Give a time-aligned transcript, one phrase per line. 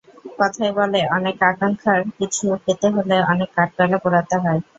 [0.39, 4.59] কথায় বলে অনেক আকাঙ্ক্ষার কিছু পেতে হলে অনেক কাঠ কয়লা পোড়াতে হয়।